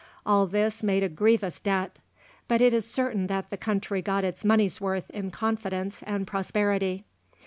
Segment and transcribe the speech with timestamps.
[0.25, 1.99] All this made a grievous debt;
[2.47, 7.05] but it is certain that the country got its money's worth in confidence and prosperity.